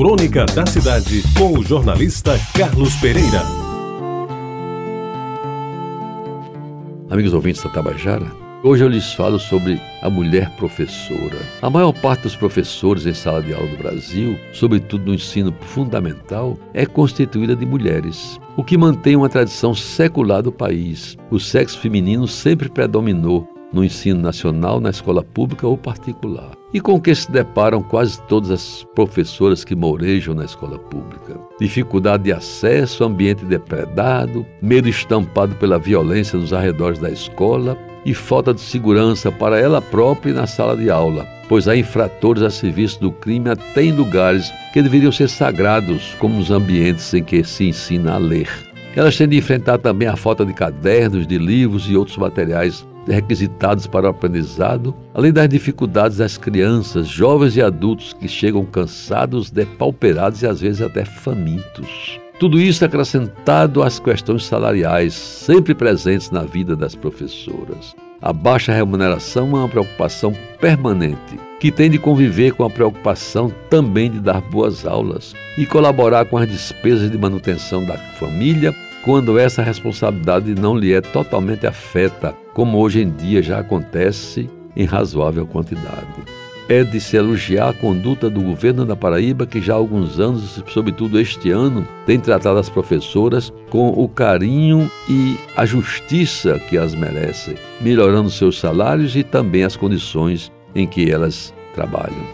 Crônica 0.00 0.46
da 0.46 0.64
Cidade, 0.64 1.22
com 1.36 1.58
o 1.58 1.62
jornalista 1.62 2.32
Carlos 2.56 2.96
Pereira. 3.02 3.42
Amigos 7.10 7.34
ouvintes 7.34 7.62
da 7.62 7.68
Tabajara, 7.68 8.24
hoje 8.64 8.82
eu 8.82 8.88
lhes 8.88 9.12
falo 9.12 9.38
sobre 9.38 9.78
a 10.00 10.08
mulher 10.08 10.56
professora. 10.56 11.36
A 11.60 11.68
maior 11.68 11.92
parte 11.92 12.22
dos 12.22 12.34
professores 12.34 13.04
em 13.04 13.12
sala 13.12 13.42
de 13.42 13.52
aula 13.52 13.66
do 13.66 13.76
Brasil, 13.76 14.38
sobretudo 14.54 15.04
no 15.04 15.14
ensino 15.14 15.54
fundamental, 15.60 16.56
é 16.72 16.86
constituída 16.86 17.54
de 17.54 17.66
mulheres, 17.66 18.40
o 18.56 18.64
que 18.64 18.78
mantém 18.78 19.16
uma 19.16 19.28
tradição 19.28 19.74
secular 19.74 20.42
do 20.42 20.50
país. 20.50 21.18
O 21.30 21.38
sexo 21.38 21.78
feminino 21.78 22.26
sempre 22.26 22.70
predominou 22.70 23.46
no 23.70 23.84
ensino 23.84 24.18
nacional, 24.18 24.80
na 24.80 24.88
escola 24.88 25.22
pública 25.22 25.66
ou 25.66 25.76
particular. 25.76 26.59
E 26.72 26.80
com 26.80 27.00
que 27.00 27.12
se 27.12 27.28
deparam 27.30 27.82
quase 27.82 28.22
todas 28.22 28.50
as 28.50 28.86
professoras 28.94 29.64
que 29.64 29.74
morejam 29.74 30.34
na 30.34 30.44
escola 30.44 30.78
pública? 30.78 31.36
Dificuldade 31.58 32.24
de 32.24 32.32
acesso, 32.32 33.02
ambiente 33.02 33.44
depredado, 33.44 34.46
medo 34.62 34.88
estampado 34.88 35.56
pela 35.56 35.80
violência 35.80 36.38
nos 36.38 36.52
arredores 36.52 37.00
da 37.00 37.10
escola 37.10 37.76
e 38.06 38.14
falta 38.14 38.54
de 38.54 38.60
segurança 38.60 39.32
para 39.32 39.58
ela 39.58 39.82
própria 39.82 40.30
e 40.30 40.34
na 40.34 40.46
sala 40.46 40.76
de 40.76 40.88
aula, 40.88 41.26
pois 41.48 41.66
há 41.66 41.76
infratores 41.76 42.42
a 42.42 42.50
serviço 42.50 43.00
do 43.00 43.10
crime 43.10 43.50
até 43.50 43.82
em 43.82 43.92
lugares 43.92 44.52
que 44.72 44.80
deveriam 44.80 45.10
ser 45.10 45.28
sagrados, 45.28 46.14
como 46.20 46.38
nos 46.38 46.52
ambientes 46.52 47.12
em 47.12 47.24
que 47.24 47.42
se 47.42 47.64
ensina 47.68 48.14
a 48.14 48.18
ler. 48.18 48.48
Elas 48.94 49.16
têm 49.16 49.28
de 49.28 49.36
enfrentar 49.36 49.78
também 49.78 50.06
a 50.06 50.16
falta 50.16 50.46
de 50.46 50.52
cadernos, 50.52 51.26
de 51.26 51.36
livros 51.36 51.90
e 51.90 51.96
outros 51.96 52.16
materiais 52.16 52.86
requisitados 53.06 53.86
para 53.86 54.06
o 54.06 54.10
aprendizado, 54.10 54.94
além 55.14 55.32
das 55.32 55.48
dificuldades 55.48 56.18
das 56.18 56.36
crianças, 56.36 57.06
jovens 57.08 57.56
e 57.56 57.62
adultos 57.62 58.12
que 58.12 58.28
chegam 58.28 58.64
cansados, 58.64 59.50
depauperados 59.50 60.42
e 60.42 60.46
às 60.46 60.60
vezes 60.60 60.82
até 60.82 61.04
famintos. 61.04 62.20
Tudo 62.38 62.58
isso 62.58 62.84
acrescentado 62.84 63.82
às 63.82 63.98
questões 63.98 64.46
salariais, 64.46 65.12
sempre 65.12 65.74
presentes 65.74 66.30
na 66.30 66.42
vida 66.42 66.74
das 66.74 66.94
professoras. 66.94 67.94
A 68.22 68.32
baixa 68.32 68.72
remuneração 68.72 69.48
é 69.50 69.60
uma 69.60 69.68
preocupação 69.68 70.34
permanente, 70.60 71.38
que 71.58 71.70
tem 71.70 71.90
de 71.90 71.98
conviver 71.98 72.52
com 72.52 72.64
a 72.64 72.70
preocupação 72.70 73.52
também 73.68 74.10
de 74.10 74.20
dar 74.20 74.40
boas 74.40 74.86
aulas 74.86 75.34
e 75.58 75.66
colaborar 75.66 76.24
com 76.26 76.38
as 76.38 76.48
despesas 76.48 77.10
de 77.10 77.18
manutenção 77.18 77.84
da 77.84 77.96
família 78.18 78.74
quando 79.02 79.38
essa 79.38 79.62
responsabilidade 79.62 80.54
não 80.54 80.76
lhe 80.76 80.92
é 80.92 81.00
totalmente 81.00 81.66
afeta, 81.66 82.34
como 82.52 82.78
hoje 82.78 83.00
em 83.00 83.10
dia 83.10 83.42
já 83.42 83.60
acontece 83.60 84.48
em 84.76 84.84
razoável 84.84 85.46
quantidade. 85.46 86.06
É 86.68 86.84
de 86.84 87.00
se 87.00 87.16
elogiar 87.16 87.70
a 87.70 87.72
conduta 87.72 88.30
do 88.30 88.40
governo 88.40 88.84
da 88.84 88.94
Paraíba, 88.94 89.44
que 89.44 89.60
já 89.60 89.72
há 89.72 89.76
alguns 89.76 90.20
anos, 90.20 90.62
sobretudo 90.68 91.18
este 91.18 91.50
ano, 91.50 91.86
tem 92.06 92.20
tratado 92.20 92.60
as 92.60 92.68
professoras 92.68 93.52
com 93.70 93.88
o 93.88 94.08
carinho 94.08 94.88
e 95.08 95.36
a 95.56 95.66
justiça 95.66 96.60
que 96.68 96.78
as 96.78 96.94
merecem, 96.94 97.56
melhorando 97.80 98.30
seus 98.30 98.60
salários 98.60 99.16
e 99.16 99.24
também 99.24 99.64
as 99.64 99.76
condições 99.76 100.52
em 100.72 100.86
que 100.86 101.10
elas 101.10 101.52
trabalham. 101.74 102.24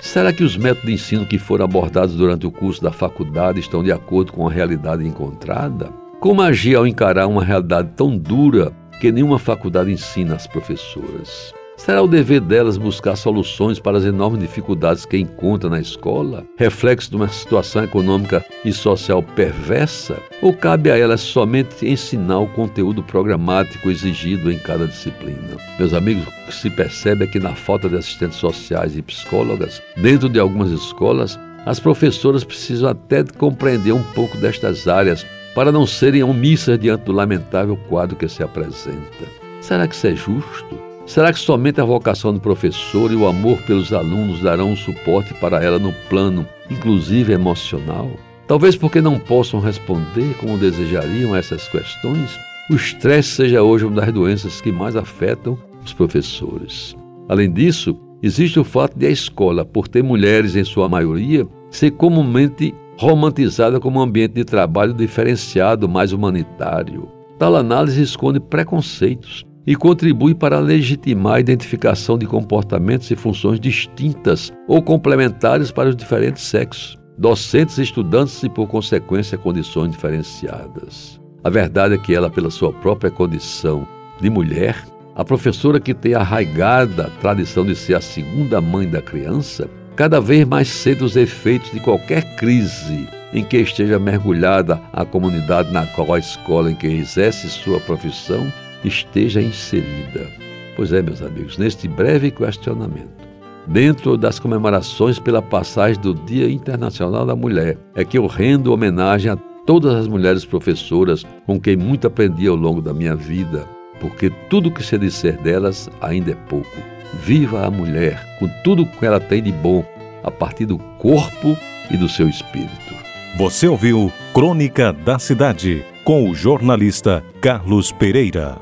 Será 0.00 0.32
que 0.32 0.44
os 0.44 0.56
métodos 0.56 0.86
de 0.86 0.92
ensino 0.94 1.26
que 1.26 1.38
foram 1.38 1.64
abordados 1.64 2.14
durante 2.14 2.46
o 2.46 2.50
curso 2.50 2.80
da 2.80 2.92
faculdade 2.92 3.60
estão 3.60 3.82
de 3.82 3.92
acordo 3.92 4.32
com 4.32 4.46
a 4.46 4.50
realidade 4.50 5.06
encontrada? 5.06 6.03
Como 6.24 6.40
agir 6.40 6.74
ao 6.74 6.86
encarar 6.86 7.26
uma 7.26 7.44
realidade 7.44 7.90
tão 7.94 8.16
dura 8.16 8.72
que 8.98 9.12
nenhuma 9.12 9.38
faculdade 9.38 9.92
ensina 9.92 10.34
às 10.34 10.46
professoras? 10.46 11.52
Será 11.76 12.00
o 12.00 12.08
dever 12.08 12.40
delas 12.40 12.78
buscar 12.78 13.14
soluções 13.14 13.78
para 13.78 13.98
as 13.98 14.06
enormes 14.06 14.40
dificuldades 14.40 15.04
que 15.04 15.18
encontram 15.18 15.68
na 15.68 15.80
escola, 15.80 16.46
reflexo 16.56 17.10
de 17.10 17.16
uma 17.16 17.28
situação 17.28 17.84
econômica 17.84 18.42
e 18.64 18.72
social 18.72 19.22
perversa? 19.22 20.16
Ou 20.40 20.54
cabe 20.54 20.90
a 20.90 20.96
elas 20.96 21.20
somente 21.20 21.86
ensinar 21.86 22.38
o 22.38 22.48
conteúdo 22.48 23.02
programático 23.02 23.90
exigido 23.90 24.50
em 24.50 24.58
cada 24.58 24.86
disciplina? 24.86 25.58
Meus 25.78 25.92
amigos, 25.92 26.26
o 26.26 26.46
que 26.46 26.54
se 26.54 26.70
percebe 26.70 27.24
é 27.24 27.28
que, 27.28 27.38
na 27.38 27.54
falta 27.54 27.86
de 27.86 27.98
assistentes 27.98 28.38
sociais 28.38 28.96
e 28.96 29.02
psicólogas, 29.02 29.82
dentro 29.94 30.30
de 30.30 30.40
algumas 30.40 30.70
escolas, 30.70 31.38
as 31.66 31.78
professoras 31.78 32.44
precisam 32.44 32.88
até 32.88 33.22
compreender 33.22 33.92
um 33.92 34.02
pouco 34.14 34.38
destas 34.38 34.88
áreas 34.88 35.26
para 35.54 35.70
não 35.70 35.86
serem 35.86 36.22
omissas 36.22 36.78
diante 36.78 37.04
do 37.04 37.12
lamentável 37.12 37.76
quadro 37.88 38.16
que 38.16 38.28
se 38.28 38.42
apresenta. 38.42 39.24
Será 39.60 39.86
que 39.86 39.94
isso 39.94 40.06
é 40.06 40.14
justo? 40.14 40.78
Será 41.06 41.32
que 41.32 41.38
somente 41.38 41.80
a 41.80 41.84
vocação 41.84 42.32
do 42.32 42.40
professor 42.40 43.12
e 43.12 43.14
o 43.14 43.26
amor 43.26 43.58
pelos 43.62 43.92
alunos 43.92 44.40
darão 44.40 44.70
um 44.72 44.76
suporte 44.76 45.34
para 45.34 45.62
ela 45.62 45.78
no 45.78 45.92
plano, 46.08 46.46
inclusive 46.70 47.32
emocional? 47.32 48.10
Talvez 48.46 48.74
porque 48.74 49.00
não 49.00 49.18
possam 49.18 49.60
responder 49.60 50.34
como 50.38 50.58
desejariam 50.58 51.34
a 51.34 51.38
essas 51.38 51.68
questões, 51.68 52.38
o 52.70 52.74
estresse 52.74 53.30
seja 53.30 53.62
hoje 53.62 53.84
uma 53.84 54.00
das 54.00 54.12
doenças 54.12 54.60
que 54.60 54.72
mais 54.72 54.96
afetam 54.96 55.58
os 55.84 55.92
professores. 55.92 56.96
Além 57.28 57.52
disso, 57.52 57.98
existe 58.22 58.58
o 58.58 58.64
fato 58.64 58.98
de 58.98 59.06
a 59.06 59.10
escola, 59.10 59.64
por 59.64 59.86
ter 59.86 60.02
mulheres 60.02 60.56
em 60.56 60.64
sua 60.64 60.88
maioria, 60.88 61.46
ser 61.70 61.90
comumente 61.92 62.74
romantizada 62.96 63.80
como 63.80 63.98
um 63.98 64.02
ambiente 64.02 64.34
de 64.34 64.44
trabalho 64.44 64.92
diferenciado, 64.92 65.88
mais 65.88 66.12
humanitário. 66.12 67.08
Tal 67.38 67.56
análise 67.56 68.00
esconde 68.02 68.38
preconceitos 68.38 69.44
e 69.66 69.74
contribui 69.74 70.34
para 70.34 70.58
legitimar 70.58 71.34
a 71.34 71.40
identificação 71.40 72.18
de 72.18 72.26
comportamentos 72.26 73.10
e 73.10 73.16
funções 73.16 73.58
distintas 73.58 74.52
ou 74.68 74.82
complementares 74.82 75.70
para 75.70 75.88
os 75.88 75.96
diferentes 75.96 76.42
sexos, 76.42 76.98
docentes, 77.18 77.78
estudantes 77.78 78.42
e, 78.42 78.48
por 78.48 78.68
consequência, 78.68 79.38
condições 79.38 79.90
diferenciadas. 79.90 81.20
A 81.42 81.50
verdade 81.50 81.94
é 81.94 81.98
que 81.98 82.14
ela, 82.14 82.30
pela 82.30 82.50
sua 82.50 82.72
própria 82.72 83.10
condição 83.10 83.86
de 84.20 84.30
mulher, 84.30 84.84
a 85.14 85.24
professora 85.24 85.78
que 85.78 85.94
tem 85.94 86.14
arraigada 86.14 87.06
a 87.06 87.10
tradição 87.20 87.64
de 87.64 87.74
ser 87.74 87.94
a 87.94 88.00
segunda 88.00 88.60
mãe 88.60 88.88
da 88.88 89.00
criança, 89.00 89.68
cada 89.96 90.20
vez 90.20 90.44
mais 90.44 90.68
cedo 90.68 91.04
os 91.04 91.16
efeitos 91.16 91.70
de 91.70 91.80
qualquer 91.80 92.36
crise 92.36 93.08
em 93.32 93.44
que 93.44 93.56
esteja 93.58 93.98
mergulhada 93.98 94.80
a 94.92 95.04
comunidade 95.04 95.72
na 95.72 95.86
qual 95.86 96.14
a 96.14 96.18
escola 96.18 96.70
em 96.70 96.74
que 96.74 96.86
exerce 96.86 97.48
sua 97.48 97.80
profissão 97.80 98.46
esteja 98.84 99.40
inserida. 99.40 100.28
Pois 100.76 100.92
é, 100.92 101.00
meus 101.00 101.22
amigos, 101.22 101.58
neste 101.58 101.88
breve 101.88 102.30
questionamento, 102.30 103.24
dentro 103.66 104.16
das 104.16 104.38
comemorações 104.38 105.18
pela 105.18 105.40
passagem 105.40 106.00
do 106.00 106.14
Dia 106.14 106.50
Internacional 106.50 107.24
da 107.24 107.34
Mulher, 107.34 107.78
é 107.94 108.04
que 108.04 108.18
eu 108.18 108.26
rendo 108.26 108.72
homenagem 108.72 109.30
a 109.32 109.36
todas 109.66 109.94
as 109.94 110.06
mulheres 110.06 110.44
professoras 110.44 111.24
com 111.46 111.58
quem 111.58 111.76
muito 111.76 112.06
aprendi 112.06 112.46
ao 112.46 112.56
longo 112.56 112.82
da 112.82 112.92
minha 112.92 113.16
vida, 113.16 113.66
porque 114.00 114.30
tudo 114.50 114.70
que 114.70 114.84
se 114.84 114.98
disser 114.98 115.40
delas 115.40 115.88
ainda 116.00 116.32
é 116.32 116.34
pouco. 116.34 116.93
Viva 117.12 117.66
a 117.66 117.70
mulher 117.70 118.24
com 118.38 118.48
tudo 118.62 118.86
que 118.86 119.04
ela 119.04 119.20
tem 119.20 119.42
de 119.42 119.52
bom, 119.52 119.84
a 120.22 120.30
partir 120.30 120.66
do 120.66 120.78
corpo 120.98 121.56
e 121.90 121.96
do 121.96 122.08
seu 122.08 122.28
espírito. 122.28 122.94
Você 123.36 123.66
ouviu 123.66 124.12
Crônica 124.32 124.92
da 124.92 125.18
Cidade 125.18 125.84
com 126.04 126.28
o 126.28 126.34
jornalista 126.34 127.22
Carlos 127.40 127.92
Pereira. 127.92 128.58